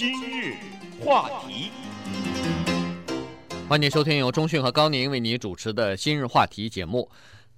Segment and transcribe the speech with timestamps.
[0.00, 0.54] 今日
[1.04, 1.70] 话题，
[3.68, 7.06] 欢迎收听由中讯和高宁为你主持的《今日话题》节目。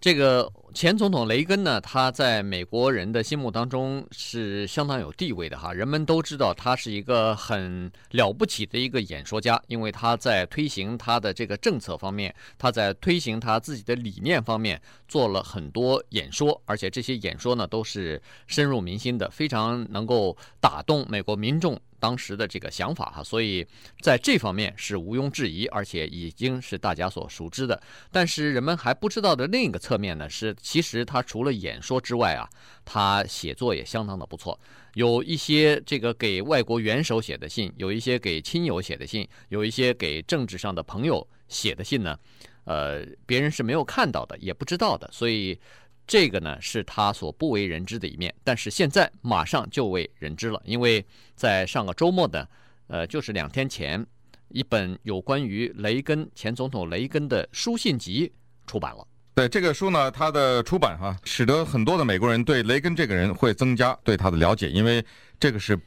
[0.01, 21.81] 这个前总统雷根呢，他在美国人的心目当中是相当有地位的哈，人们都知道他是一个很了不起的一个演说家，因为他在推行他的这个政策方面，他在推行他自己的理念方面做了很多演说，而且这些演说呢都是深入民心的，非常能够打动美国民众。
[22.01, 23.65] 当时的这个想法哈，所以
[24.01, 27.81] 在这方面是毋庸置疑，而且已经是大家所熟知的。
[28.11, 32.49] 但是人们还不知道的另一个侧面呢，是其实他除了演说之外啊，
[32.85, 34.59] 他写作也相当的不错。
[34.95, 42.19] 有一些这个给外国元首写的信，有一些给亲友写的信，有一些给政治上的朋友写的信呢，
[42.65, 45.59] 呃，别人是没有看到的，也不知道的，所以。
[46.05, 51.03] 这个呢是他所不为人知的一面，但是现在马上就为人知了，因为
[51.37, 52.45] 在上个周末呢，
[52.89, 54.05] 呃，就是两天前，
[54.49, 58.31] 一本有关于雷根前总统雷根的书信集
[58.67, 59.07] 出版了。
[59.35, 65.05] 对这个书呢，它的出版哈、使得很多的美国人对雷根这个人会增加对他的了解，因为
[65.41, 65.79] 这个是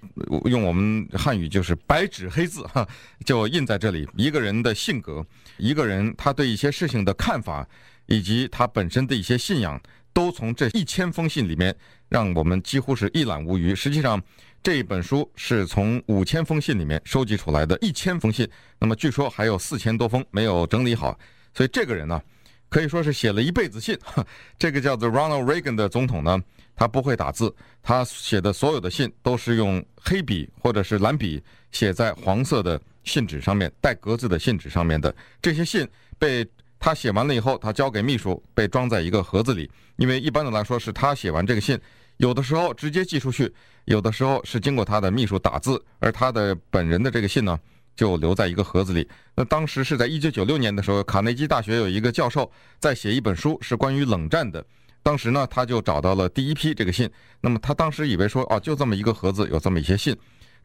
[0.46, 2.88] 用我们汉语就是白纸黑字哈，
[3.24, 5.26] 就印在这里，一个人的性格，
[5.58, 7.68] 一个人他对一些事情的看法，
[8.08, 9.80] 以及他本身的一些信仰。
[10.12, 11.76] 都从这一千封信里面，
[12.08, 13.76] 让我们几乎是一览无余。
[13.76, 14.24] 实际上，
[14.64, 18.50] 这一本书是从五千封信里面收集出来的，一千封信。
[18.80, 21.20] 那么据说还有四千多封没有整理好，
[21.54, 22.22] 所以这个人呢，
[22.70, 23.98] 可以说是写了一辈子信。
[24.60, 26.42] 这个叫做 Ronald Reagan 的总统呢，
[26.76, 35.16] 他不会打字，他写的所有的信都是用黑笔或者是蓝笔写在黄色的信纸上面，带格子的信纸上面的。
[35.42, 36.48] 这些信被。
[36.78, 39.68] 他写完了以后，他交给秘书，被装在一个盒子里。
[39.96, 41.80] 因为一般的来说，是他写完这个信，
[42.18, 43.52] 有的时候直接寄出去，
[43.86, 47.58] 有的时候是经过他的秘书打字，而他的本人的这个信呢，
[47.96, 49.08] 就留在一个盒子里。
[49.36, 54.66] 那当时是在一九九六年的时候，卡内基大学有一个教授在写一本书，是关于冷战的。
[55.02, 57.10] 当时呢，他就找到了第一批这个信。
[57.42, 60.16] 那么他当时以为说，哦，就这么一个盒子，有这么一些信。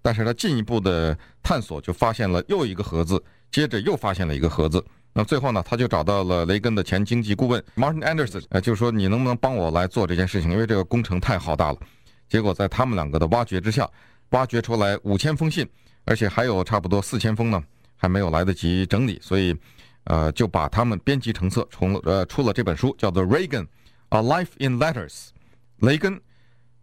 [0.02, 4.82] 但是他进一步的探索，就发现了又一个盒子，接着又发现了一个盒子。
[5.12, 10.52] 那最后呢，他就找到了雷根的前经济顾问 Martin Anderson，呃，就说你能不能帮我来做这件事情？
[10.52, 11.78] 因为这个工程太浩大了。
[12.28, 13.86] 结果在他们两个的挖掘之下，
[14.30, 15.68] 挖掘出来五千封信，
[16.10, 17.62] 而且还有差不多四千封呢，
[17.96, 19.56] 还没有来得及整理，所以，
[20.02, 23.64] 呃，就把他们编辑成册，从呃出了这本书，叫做《Reagan:
[24.08, 25.08] A Life in Letters》，
[25.76, 26.20] 雷根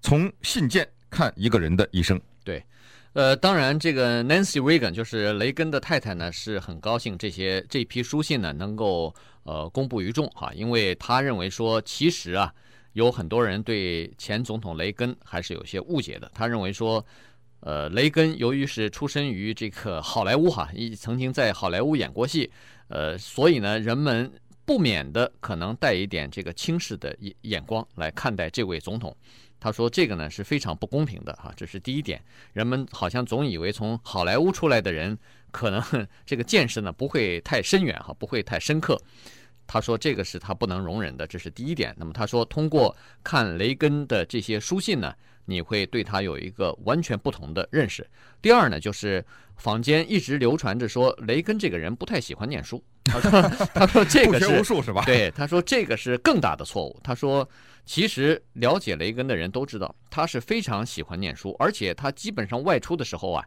[0.01, 2.17] 从信件看一个人的一生。
[2.45, 2.63] 对。
[3.11, 12.53] 呃，当然，这个 Nancy Reagan 就是雷根的太太呢，是很高兴这些这批书信呢能够呃公布于众哈，因为他认为说，其实啊，
[12.93, 16.31] 有很多人对前总统雷根还是有些误解的。
[16.33, 17.05] 他认为说，
[17.61, 22.49] 呃，雷根由于是出身于这个好莱坞哈，一曾经在好莱坞演过戏，
[22.87, 24.31] 呃，所以呢，人们
[24.63, 29.15] 不免的可能带一点这个轻视的眼眼光来看待这位总统。
[29.59, 32.23] 他说：“这个呢是非常不公平的哈，这是第一点。
[32.53, 35.17] 人们好像总以为从好莱坞出来的人，
[35.49, 39.01] 可能这个见识呢不会太深远哈，不会太深刻。
[39.65, 41.91] 他说这个是他不能容忍的，这是第一点。
[41.97, 45.11] 那么他说，通过看雷根的这些书信呢，
[45.47, 48.07] 你会对他有一个完全不同的认识。
[48.39, 49.25] 第二呢，就是
[49.55, 52.79] 坊间一直流传着说雷根这个人不太喜欢念书。
[53.05, 53.41] 他说，
[53.73, 55.03] 他说这个是不学无术是吧？
[55.05, 56.99] 对，他说这个是更大的错误。
[57.03, 57.49] 他说。”
[57.87, 63.45] 其实了解雷根的人都知道，他是非常喜欢念书，而且他基本上外出的时候啊，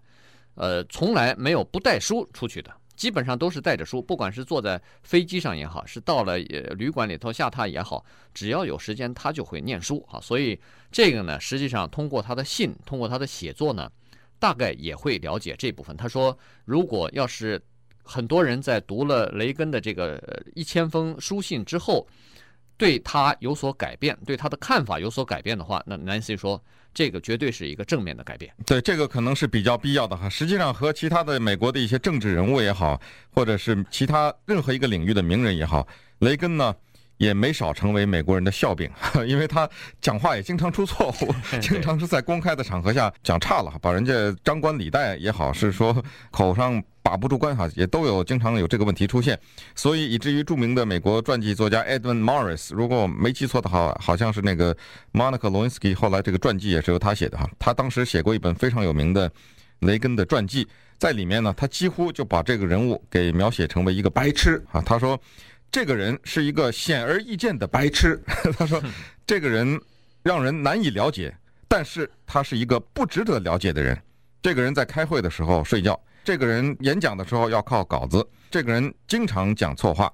[0.55, 6.39] 呃，从来没有不带书出去的，基本上都是带着书，不管是坐在飞机上也好，是到了
[6.77, 10.21] 旅馆里头下榻也好，只要有时间他就会念书啊。
[10.21, 10.61] 所以
[10.93, 13.91] 这个呢，实际上通过他的信，通过他的写作呢，
[14.39, 15.97] 大概也会了解这部分。
[15.97, 17.59] 他说，如果要是
[18.03, 20.23] 很多人在读了雷根的这个
[20.55, 22.07] 一千封书信之后，
[22.77, 28.53] 对他有所改变，对他的看法有所改变的话，那 Nancy 说，这个绝对是一个正面的改变。
[28.67, 30.29] 对，这个可能是比较必要的哈。
[30.29, 33.01] 实际上，和其他的美国的一些政治人物也好，
[33.31, 35.87] 或者是其他任何一个领域的名人也好，
[36.19, 36.75] 雷根呢
[37.21, 38.91] 也没少成为美国人的笑柄，
[39.29, 39.69] 因为他
[40.01, 44.13] 讲话也经常出错误， 经常是在公开的场合下讲差了，把人家
[44.43, 46.83] 张冠李戴也好，是说口上。
[47.03, 49.37] 把不住关哈，也都有经常有这个问题出现，
[49.75, 54.77] 所以以至于著名的美国传记作家 Edmund Morris，如果我没记错的话，好像是那个
[55.15, 57.49] Monica Lewinsky，后来这个传记也是由他写的哈。
[57.59, 59.33] 他当时写过一本非常有名的
[59.81, 60.69] 雷根的传记，
[60.99, 64.83] 在里面呢，他几乎就把这个人物给描写成为一个白痴啊。
[64.83, 65.19] 他说，
[65.71, 68.21] 这个人是一个显而易见的白痴。
[68.59, 68.83] 他说，
[69.27, 69.81] 这个人
[70.23, 71.35] 让人难以了解，
[71.69, 73.97] 但是他是一个不值得了解的人。
[74.43, 80.13] 这个人在开会的时候睡觉，这个人演讲的时候要靠稿子，这个人经常讲错话，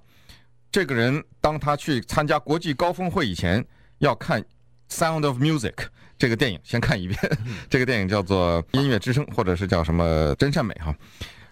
[0.70, 3.64] 这个人当他去参加国际高峰会以前
[3.99, 4.43] 要看
[4.91, 5.73] 《Sound of Music》
[6.19, 7.19] 这个电影，先看一遍。
[7.70, 10.94] 这个电影叫做《音乐之声》，或者是叫什么《真善美》哈。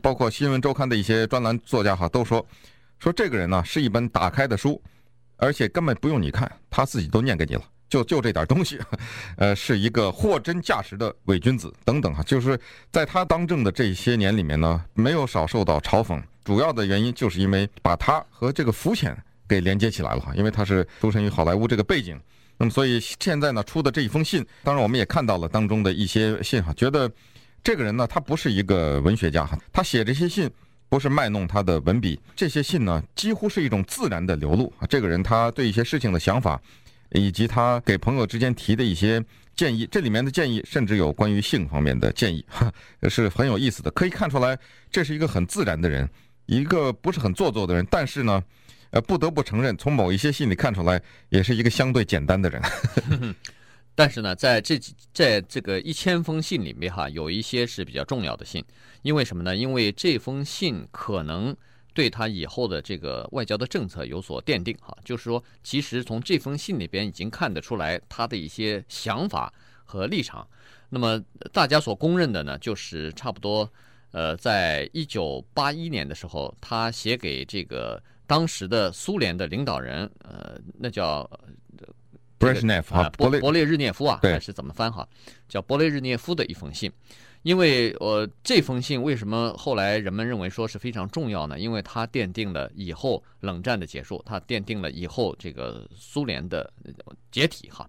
[0.02, 2.44] 包括《新闻周刊》的一些专栏作家哈都说，
[2.98, 4.80] 说这个人呢是一本打开的书，
[5.36, 7.62] 而且根本不用你看，他自己都念给你了。
[7.86, 8.80] 就就这点东西，
[9.36, 12.58] 呃，是一个货真价实的伪君子等等哈，就是
[12.90, 16.20] 在他当政的这些年里面呢，没有少受到嘲讽。
[16.42, 22.20] 主要的原因就是因为把他和这个浮潜给连接起来了哈，因为他是出身于好莱坞这个背景。
[22.56, 27.08] 那么所以现在呢出的这一封信，当然我们也看到了当中的一些信哈，觉得
[27.62, 30.50] 这个人呢他不是一个文学家哈，他写这些信
[30.94, 34.72] 不是卖弄他的文笔，这些信呢几乎是一种自然的流露。
[34.88, 36.60] 这个人他对一些事情的想法。
[37.10, 39.22] 以及他给朋友之间提的一些
[39.54, 42.72] 建议，这里面的建议甚至有关于性方面的建议，哈
[43.08, 43.90] 是很有意思的。
[43.92, 44.58] 可以看出来，
[44.90, 46.08] 这是一个很自然的人，
[46.46, 47.86] 一个不是很做作的人。
[47.88, 48.42] 但是呢，
[48.90, 52.60] 呃，不得不承认，从某一些信里看出来，也是一个相对简单的人。
[53.94, 54.80] 但是呢，在这
[55.12, 58.64] 在这个一千封信里面哈，有一些是比较重要的信，
[59.04, 59.54] 因为什么呢？
[59.54, 61.56] 因为这封信可能。
[61.96, 69.54] 对他以后的这个外交的政策有所奠定，哈，就是说，其实从这封信里边已经看得出来他的一些想法
[69.84, 70.44] 和立场。
[70.88, 71.22] 那么
[71.52, 73.72] 大家所公认的呢，就是差不多，
[74.10, 81.22] 呃，在一九八一年的时候，他写给这个当时的苏联的领导人，呃，那叫
[82.38, 85.08] 布列日涅夫啊，波波列日涅夫啊，还是怎么翻哈？
[85.48, 86.90] 叫波列日涅夫的一封信。
[87.44, 91.58] 因为呃，这封信为什么后来人们认为说是非常重要呢？
[91.58, 96.72] 因为它奠定了以后冷战的结束，它奠定了以后这个苏联的
[97.30, 97.86] 解体哈。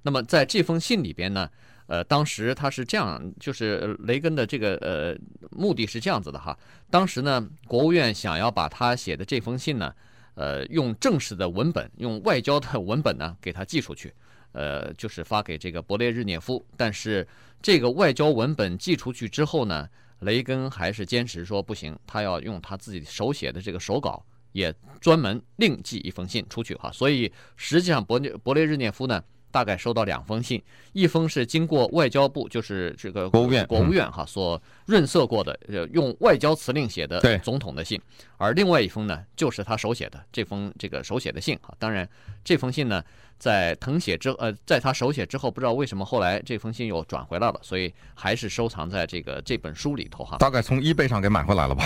[0.00, 1.50] 那么在这封信里边呢，
[1.86, 5.16] 呃，当时他是这样，就是雷根的这个呃
[5.50, 6.56] 目的是这样子的哈。
[6.88, 9.92] 当时呢，国务院想要把他写的这封信呢，
[10.36, 14.14] 呃，用正式的文本，用外交的文本呢，给他寄出去。
[14.54, 17.26] 呃，就是发给这个勃列日涅夫，但是
[17.60, 19.88] 这个外交文本寄出去之后呢，
[20.20, 26.90] 雷根还是坚持说不行，他要用他自己手写的这个手稿，也专门另寄一封信出去哈。
[26.92, 29.22] 所以实际上勃列勃列日涅夫呢，
[29.54, 30.60] 大概收到两封信，
[30.92, 38.00] 一封是经过外交部，就是这个国务院国务院哈所润色过的，呃，用外交辞令写的总统的信，
[38.36, 41.72] 而另外一封呢，就是他手写的这封这个手写的信哈。
[41.78, 42.08] 当然
[42.42, 43.00] 这封信呢。
[43.36, 50.38] 在誊写之呃，在他手写之后，不知道为什么后来这封信又转回来了，所以还是收藏在这个这本书里头哈。
[50.38, 51.84] 大概从 eBay 上给买回来了吧。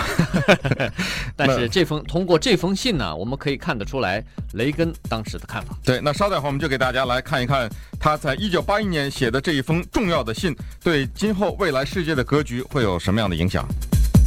[1.35, 4.23] 但是这封通过这封信呢，我们可以看得出来
[4.53, 5.75] 雷根当时的看法。
[5.83, 7.58] 对，那稍待会儿我们就给大家来看一看
[7.99, 13.67] 他在一九八一年写的这一封重要的信，对今后未来世界的格局会有什么样的影响。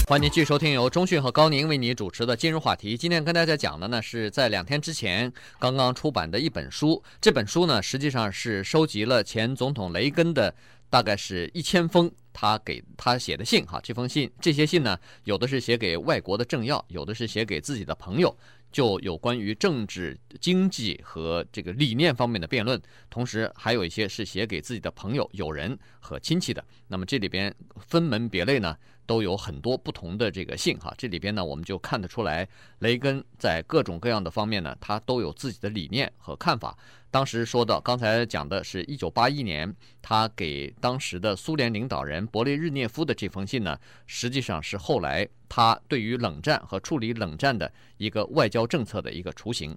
[0.08, 2.96] 欢迎继续收听由中讯和高宁为你主持的今日话题。
[2.96, 7.02] 今天跟大家讲的呢，是在两天之前刚刚出版的一本书。
[7.20, 10.52] 这本书呢，实际上是收集了前总统雷根的
[10.90, 13.64] 大概是一千封他给他写的信。
[13.64, 18.36] 哈，这封信，这些信呢，有的是写给外国的政要，有的是写给自己的朋友，
[18.72, 22.80] 就有关于政治、经济和这个理念方面的辩论。
[23.10, 26.64] 同时，还有一些是写给自己的朋友、友人和亲戚的。
[26.88, 36.76] 那么这里边分门别类呢，都有很多不同的这个信哈，这里边呢，我们就看得出来，雷根在各种各样的方面呢，他都有自己的理念和看法。
[37.10, 49.76] 当时说的，刚才讲的是一九八一年，他给当时的苏联领导人勃列日涅夫的这封信呢，实际上是后来他对于冷战和处理冷战的一个外交政策的一个雏形。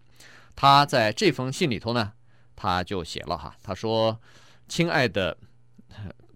[0.55, 2.13] 他在这封信里头呢，
[2.55, 4.17] 他就写了哈，他说
[4.69, 5.37] ：“亲爱的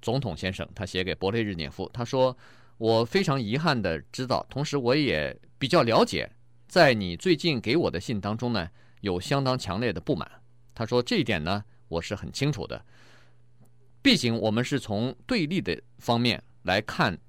[0.02, 2.36] 总统先生，他写给勃列日涅夫，他说。”
[2.80, 6.32] 我非常遗憾地知道，同时我也比较了解，
[6.66, 8.70] 在你最近给我的信当中呢，
[9.02, 10.26] 有相当强烈的不满。
[10.74, 12.82] 他说这一点呢，我是很清楚的。
[14.02, 17.20] 毕竟我们是从对立的方面来看，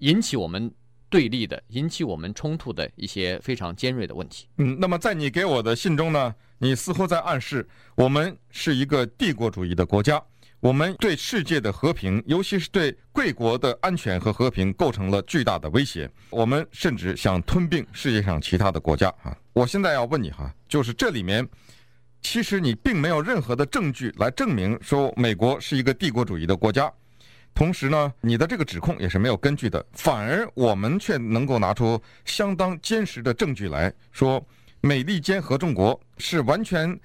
[0.00, 0.70] 引起我们
[1.12, 4.48] 对立的、引起我们冲突的一些非常尖锐的问题。
[4.56, 10.20] 嗯，那么在你给我的信中呢，你似乎在暗示我们是一个帝国主义的国家。
[10.60, 16.08] 我们对世界的和平，尤其是对贵国的安全和和平，构成了巨大的威胁。
[16.30, 19.36] 我们甚至想吞并世界上其他的国家啊！
[19.52, 21.46] 我现在要问你哈，就是这里面，
[22.22, 26.90] 其实你并没有任何的证据来证明说美国是一个帝国主义的国家，
[27.54, 29.84] 同时呢，你的这个指控也是没有根据的。
[29.92, 34.44] 反而我们却能够拿出相当坚实的证据来说，
[34.80, 36.98] 美利坚合众国是完全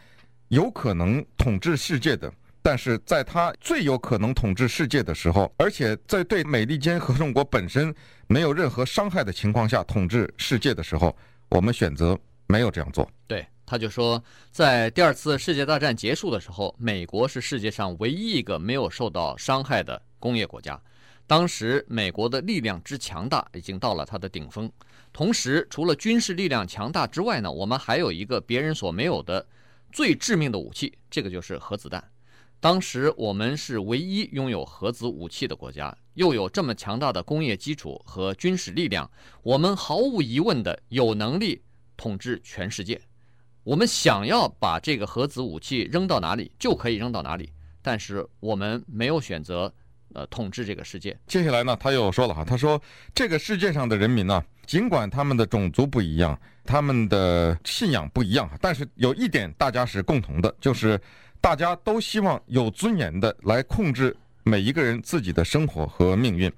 [0.48, 2.32] 有可能统治世界的。
[2.62, 7.96] 但是在他最有可能统治世界的时候，而且在对美利坚合众国本身
[8.28, 11.16] 没有任何伤害的情况下统治世界的时候，
[11.48, 13.10] 我们选择没有这样做。
[13.26, 20.80] 对，他就说，在第二次世界大战结束的时候，美国是世界上唯一一个没有受到伤害的工业国家。
[21.26, 24.72] 当时美国的力量之强大已经到了它的顶峰。
[25.12, 29.46] 同时，除了军事力量强大之外呢，我们还有一个别人所没有的
[29.92, 32.02] 最致命的武器，这个就是核子弹。
[32.60, 39.10] 当时我们是唯一拥有核子武器的国家，又有这么强大的工业基础和军事力量，
[39.44, 41.62] 我们毫无疑问的有能力
[41.98, 43.00] 统治全世界。
[43.64, 49.74] 我们想要把这个核子武器扔到哪里就可以扔到哪里，但是我们没有选择。
[50.14, 51.18] 呃，统治这个世界。
[51.28, 52.82] 接下来呢，他又说了哈，他说
[53.14, 61.00] 这个世界上的人民呢，尽管他们的种族不一样，他们的信仰不一样，但是有一点大家是共同的，就是
[61.40, 66.52] 大家都希望有尊严的来控制每一个人自己的生活和命运。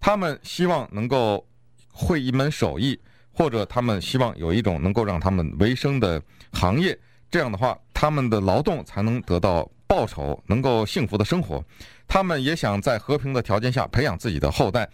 [0.00, 1.46] 他们希望能够
[1.92, 2.98] 会一门手艺，
[3.32, 6.98] 或者他们希望有一种能够让他们维生的行业。
[7.30, 11.62] 这样的话，他们的劳动才能得到报酬，能够幸福的生活。
[12.08, 14.88] 他们也想在和平的条件下培养自己的后代，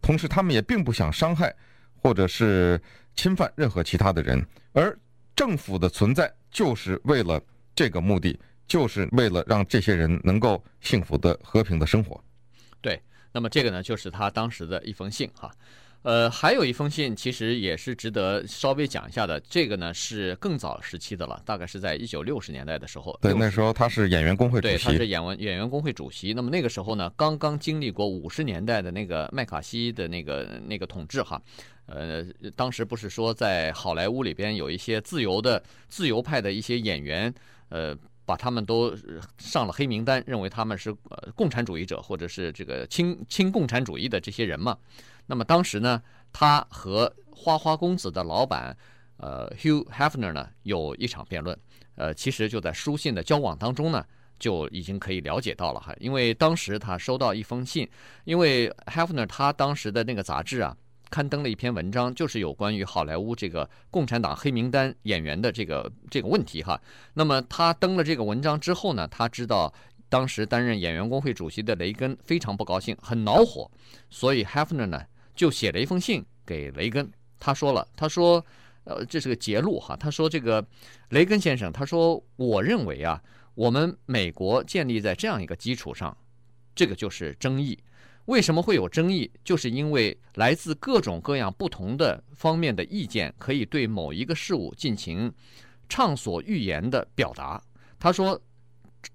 [0.00, 1.54] 同时他们也并不想伤害
[1.96, 2.80] 或者是
[3.14, 4.96] 侵犯任何其他的人，而
[5.34, 7.42] 政府的存在就是为了
[7.74, 12.22] 这个目的，就是为了让这些人能够幸福的、和平的生活。
[12.80, 15.50] 对，那么这个呢，就是他当时的一封信哈。
[16.02, 19.38] 呃，还有一封信，其实也是值得稍微讲一下的。
[19.40, 23.18] 这个呢是更早时期的了，大概是在一九六十年代的时候。
[23.20, 24.74] 对，那时候他是演员工会主席。
[24.74, 26.32] 对，他是演员演员工会主席。
[26.32, 31.40] 那么那个时候呢，刚刚经历过五十年代的那个麦卡锡的那个那个统治哈。
[31.84, 32.24] 呃，
[32.56, 37.34] 当时不是说在好莱坞里边有一些自由的自由派的一些演员，
[37.68, 38.96] 呃，把他们都
[39.36, 44.78] 上了黑名单，认为他们是呃共产主义者或者是这个亲亲共产主义的这些人嘛。
[45.30, 48.76] 那么当时呢，他和花花公子的老板，
[49.18, 51.56] 呃，Hugh Hefner 呢，有一场辩论。
[51.94, 54.04] 呃，其实就在书信的交往当中呢，
[54.40, 55.94] 就已经可以了解到了哈。
[56.00, 57.88] 因为当时他收到一封信，
[58.24, 60.76] 因为 Hefner 他当时的那个杂志啊，
[61.10, 66.80] 刊登了一篇文章，就是有关于好莱坞这个共产党黑名单演员的这个这个问题哈。
[67.14, 69.72] 那么他登了这个文章之后呢，他知道。
[70.12, 73.70] 当时担任演员工会主席的雷根非常不高兴，很恼火，
[74.08, 75.00] 所以 Hefner 呢
[75.40, 77.10] 就写了一封信给雷根。
[77.38, 78.44] 他说了，他说，
[78.84, 79.96] 呃，这是个结录哈。
[79.96, 80.62] 他说这个
[81.08, 83.18] 雷根先生，他说，我认为啊，
[83.54, 86.14] 我们美国建立在这样一个基础上，
[86.74, 87.78] 这个就是争议。
[88.26, 89.30] 为什么会有争议？
[89.42, 95.32] 就是因为来自各种各样不同的方面的意见，可以对某一个事物进行
[95.88, 97.58] 畅所欲言的表达。
[97.98, 98.38] 他说。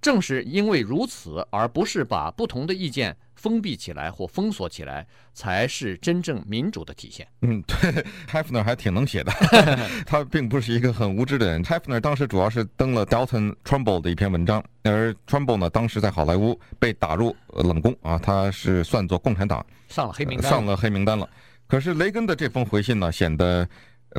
[0.01, 7.27] 正是因为如此，而不是把不同的意见封闭起来或封锁起来，才是真正民主的体现。
[7.41, 9.31] 嗯， 对，Hefner 还挺能写的，
[10.05, 11.63] 他并不是一个很无知的人。
[11.63, 21.29] Hefner 当时主要是登了 Dalton Trumbo 的一篇文章，而 Trumbo 呢，当时在好莱坞被打入冷宫啊，他是算作共产党上了黑名单，上了黑名单了。
[21.67, 23.67] 可是雷根的这封回信呢，显得。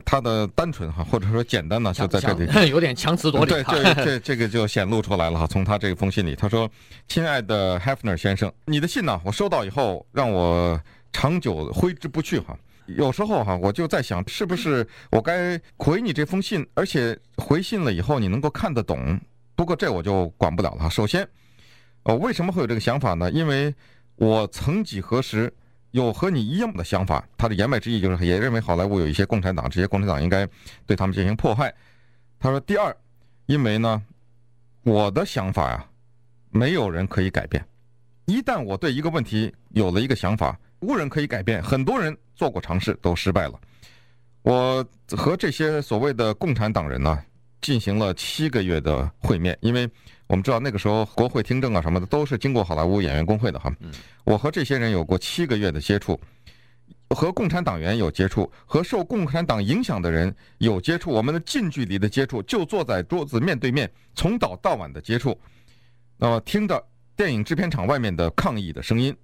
[0.05, 3.51] 他的单纯哈，或者说简单呢，就在这里 有点强词夺理。
[3.51, 5.47] 对，这这这个就显露出来了哈。
[5.47, 6.71] 从他这封信里，他说
[7.09, 10.79] ：“亲爱的 Hefner 先生，你的信呢，我收到以后让我
[11.13, 12.57] 长久挥之不去哈。
[12.87, 19.19] 有时候哈，我就在想，是不是我该回你这封信，而且回信了以后你能够看得懂。
[19.55, 20.91] 不过这我就管不了了。
[20.91, 21.27] 首先，
[22.03, 23.31] 呃，为什么会有这个想法呢？
[23.31, 23.75] 因为
[24.17, 25.53] 我曾几何时。”
[25.93, 30.47] 有和你一样的想法，他的言外之意就是也认为好莱坞有一些共产党，这些共产党应该
[30.85, 31.73] 对他们进行迫害。
[32.39, 32.95] 他说：“第二，
[33.47, 34.03] 因为呢，
[34.83, 35.87] 我的想法呀，
[36.51, 37.65] 没有人可以改变。
[38.27, 41.63] 一旦我对一个问题有了一个想法，无人可以改变。
[41.63, 43.59] 很多人做过尝试都失败了。
[44.43, 44.85] 我
[45.17, 47.23] 和这些所谓的共产党人呢，
[47.61, 49.89] 进行了七个月的会面，因为。”
[50.29, 53.73] 我们知道那个时候国会听证啊什么的都是经过好莱坞演员工会的哈。
[54.25, 56.19] 我和这些人有过七个月的接触，
[57.11, 61.13] 和共产党员有接触，和受共产党影响的人有接触。
[61.13, 65.41] 我们的近距离的接触就坐在桌子面对面，从早到晚的接触。
[66.17, 66.85] 那么听着
[67.15, 69.17] 电影制片厂外面的抗议的声音，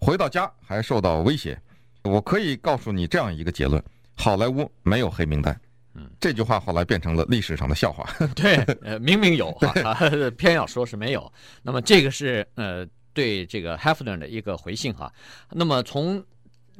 [0.00, 1.56] 回到家还受到威胁。
[2.02, 3.80] 我可以告诉你这样一个结论：
[4.16, 5.56] 好莱坞没有黑名单。
[5.94, 8.08] 嗯，这句话后来变成了历史上的笑话。
[8.36, 11.32] 对，呃，明明有 哈，他 偏要说是没有。
[11.62, 15.12] 那么这个是呃对这个 Hefner 的一个回信哈。
[15.50, 16.24] 那么从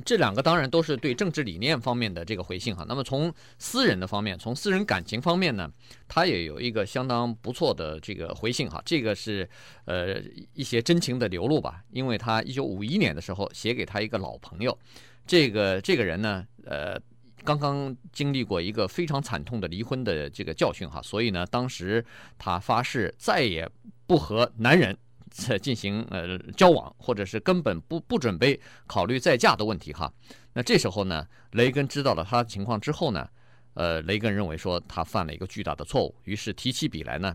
[0.04, 2.86] 这两个当然都是对政治理念方面的这个回信哈。
[2.88, 5.70] 那么从私人的方面，从私人感情方面呢，
[6.08, 8.80] 他也有一个相当不错的这个回信哈。
[8.86, 9.46] 这个是
[9.84, 10.18] 呃
[10.54, 14.78] 一些真情的流露吧，因为他一九五一年的时候写给他一个老朋友，
[15.26, 16.98] 这个这个人呢，呃，
[17.44, 22.04] 刚刚经历过一个非常惨痛的离婚的这个教训哈，所以呢，当时
[22.38, 23.68] 他发誓再也
[24.06, 24.96] 不和男人。
[25.32, 30.12] 在进行呃交往，或者是根本不不准备考虑再嫁的问题哈。
[30.54, 33.28] 那这时候呢，雷根知道了他情况之后呢，
[33.74, 37.32] 呃，雷根认为说他犯了一个巨大的错误，于是提起笔来呢，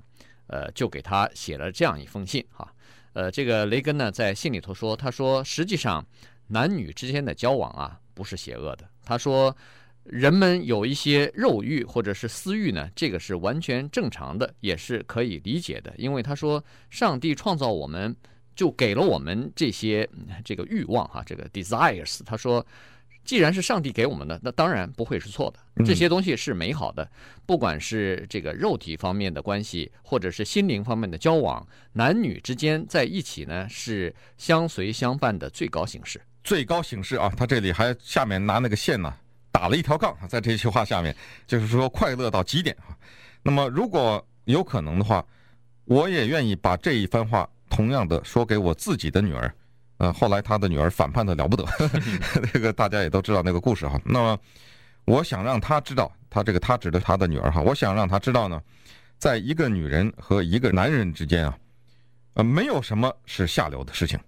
[0.47, 2.69] 呃，就给他写了这样一封信哈。
[3.13, 6.05] 呃，这个雷根呢在信里头说，他说实际上
[6.47, 9.55] 男女之间的交往啊不是邪恶的，他说。
[10.05, 15.93] 人们有一些肉欲或者是私欲呢，这个是完全正常的，也是可以理解的。
[15.97, 18.15] 因为他说，上帝创造我们，
[18.55, 20.07] 就给了我们这些
[20.43, 22.19] 这个欲望哈，这个 desires。
[22.23, 22.65] 他说，
[23.23, 25.83] 既然是上帝给我们的，那当然不会是错的。
[25.83, 27.09] 这些东西是美好的，
[27.47, 36.21] 不管是这个肉体方面的关系，或者是心灵方面的交往，男女之间在一起呢，是相随相伴的最高形式。
[36.43, 39.11] 最高形式啊，他这里还下面拿那个线呢。
[39.55, 41.15] 打了一条杠，在这句话下面，
[41.47, 42.91] 就是说快乐到极点啊。
[43.41, 45.25] 那么，如果有可能的话，
[45.85, 49.49] 我也愿意把这一番话同样的说给我自己的女儿。
[49.95, 51.65] 呃，后来他的女儿反叛的了不得，
[52.51, 53.97] 这个大家也都知道那个故事哈。
[54.03, 54.37] 那么，
[55.05, 58.61] 我想让他知道，他这个他指的他的女儿哈，我想让他知道呢，
[59.17, 61.57] 在一个女人和一个男人之间啊，
[62.33, 64.19] 呃，没有什么是下流的事情，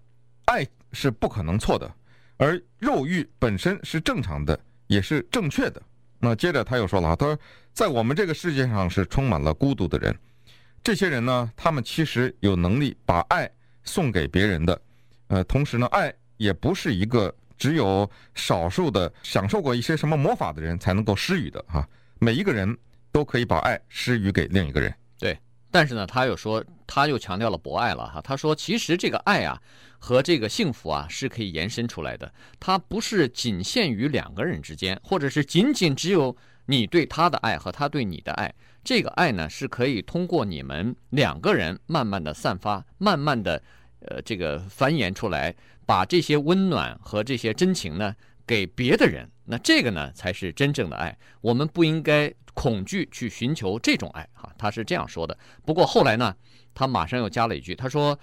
[0.46, 1.94] 爱是不可能错的，
[2.38, 4.58] 而肉欲本身是正常的。
[4.88, 5.82] 也是正确的。
[6.20, 7.40] 那接着他又说了，他说，
[7.74, 10.18] 在我们这个世界上是充满了孤独的人，
[10.84, 13.50] 这些人呢，他们其实有能力把爱
[13.84, 14.82] 送给别人的。
[15.28, 21.88] 呃，同时呢，爱也不是一个只有少数的享受过一些什么魔法的人才能够施予的哈。
[22.20, 22.76] 每一个人
[23.12, 24.94] 都可以把爱施予给另一个人。
[25.20, 25.38] 对，
[25.70, 28.22] 但是呢，他又说，他又强调了博爱了哈。
[28.22, 29.62] 他说，其实这个爱啊。
[30.00, 38.54] 和这个幸福啊是可以延伸出来的，它不是仅限于两个人之间，或者是仅仅只有你对他的爱和他对你的爱。
[38.84, 43.60] 这个爱呢是可以通过你们两个人慢慢的散发，慢慢的
[44.02, 45.54] 呃这个繁衍出来，
[45.84, 48.16] 把这些温暖和这些真情呢
[48.48, 49.30] 给别的人。
[49.46, 51.16] 那这个呢才是真正的爱。
[51.42, 55.38] 我们不应该恐惧去寻求这种爱哈，他是这样说的。
[55.64, 56.36] 不过后来呢，
[56.74, 58.18] 他马上又加了一句，他说。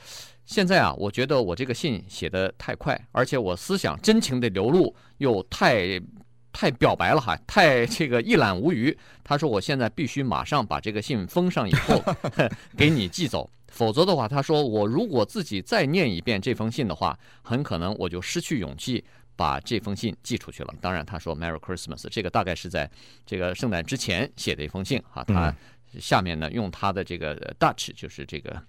[0.47, 5.99] 现在啊，我觉得我这个信写得太快，而且我思想真情的流露又太
[6.53, 8.95] 太表白了哈， 太这个一览无余。
[9.23, 12.05] 他说我现在必须马上把这个信封上以后
[12.77, 19.03] 给你寄走，否则的话，他说我如果自己再念一遍这封信的话，很可能我就失去勇气
[19.37, 20.75] 把这封信寄出去了。
[20.81, 22.91] 当然，他说 Merry Christmas，这个大概是在
[23.25, 25.25] 这个圣诞之前写的一封信哈。
[25.25, 25.55] 他
[25.99, 28.63] 下面呢用他的这个 Dutch 就是这个。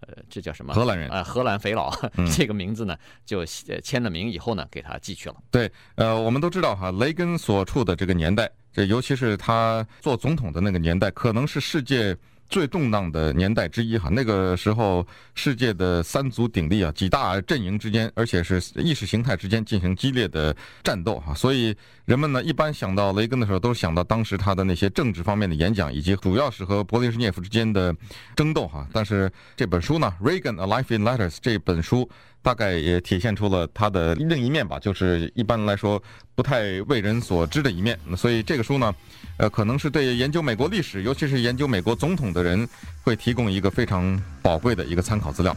[0.00, 0.74] 呃，这叫什么？
[0.74, 5.36] 荷兰人啊、呃，荷兰肥佬、嗯、 这个名字呢，就签了名以后呢，给他寄去了。
[5.50, 12.14] 对，呃，我们都知道哈，雷根所处的这个年代，这尤其是他做总统的那个年代，可能是世界。
[12.48, 27.94] 最动荡的年代之一哈，那个时候世界的三足鼎立啊，几大阵营之间，而且是意识形态之间进行激烈的战斗哈，所以人们呢一般想到雷根的时候，都想到当时他的那些政治方面的演讲，以及主要是和勃列日涅夫之间的
[28.34, 28.86] 争斗哈。
[28.92, 32.08] 但是这本书呢，《Reagan: A Life in Letters》这本书。
[32.46, 36.00] 大概也体现出了他的另一面吧，就是一般来说
[36.36, 37.98] 不太为人所知的一面。
[38.16, 38.94] 所以这个书呢，
[39.36, 42.68] 呃，可能是对研究美国历史，尤其是研究美国总统的人，
[43.02, 45.56] 会提供一个非常宝贵的一个参考资料。